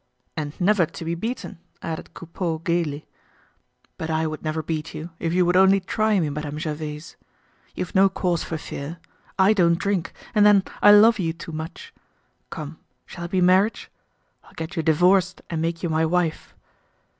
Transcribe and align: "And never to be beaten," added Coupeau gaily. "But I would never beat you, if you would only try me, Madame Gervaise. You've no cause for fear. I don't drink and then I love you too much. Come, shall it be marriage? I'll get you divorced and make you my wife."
"And 0.35 0.59
never 0.59 0.87
to 0.87 1.05
be 1.05 1.13
beaten," 1.13 1.59
added 1.83 2.15
Coupeau 2.15 2.57
gaily. 2.57 3.05
"But 3.99 4.09
I 4.09 4.25
would 4.25 4.41
never 4.43 4.63
beat 4.63 4.95
you, 4.95 5.11
if 5.19 5.31
you 5.31 5.45
would 5.45 5.55
only 5.55 5.79
try 5.79 6.19
me, 6.19 6.31
Madame 6.31 6.57
Gervaise. 6.57 7.17
You've 7.75 7.93
no 7.93 8.09
cause 8.09 8.43
for 8.43 8.57
fear. 8.57 8.97
I 9.37 9.53
don't 9.53 9.77
drink 9.77 10.11
and 10.33 10.43
then 10.43 10.63
I 10.81 10.91
love 10.91 11.19
you 11.19 11.33
too 11.33 11.51
much. 11.51 11.93
Come, 12.49 12.79
shall 13.05 13.25
it 13.25 13.29
be 13.29 13.41
marriage? 13.41 13.91
I'll 14.43 14.53
get 14.55 14.75
you 14.75 14.81
divorced 14.81 15.43
and 15.51 15.61
make 15.61 15.83
you 15.83 15.89
my 15.89 16.07
wife." 16.07 16.55